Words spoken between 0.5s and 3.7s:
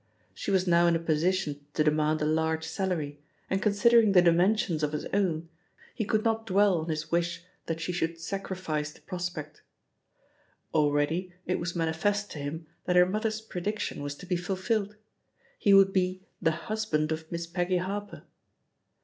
now in a position to demand a large salary, and